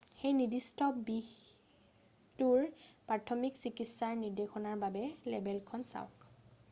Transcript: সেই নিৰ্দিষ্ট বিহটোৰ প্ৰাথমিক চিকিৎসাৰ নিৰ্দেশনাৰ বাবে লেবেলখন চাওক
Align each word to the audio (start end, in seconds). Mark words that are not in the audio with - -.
সেই 0.19 0.35
নিৰ্দিষ্ট 0.35 0.85
বিহটোৰ 1.09 2.63
প্ৰাথমিক 3.11 3.61
চিকিৎসাৰ 3.67 4.17
নিৰ্দেশনাৰ 4.25 4.83
বাবে 4.87 5.05
লেবেলখন 5.35 5.89
চাওক 5.95 6.31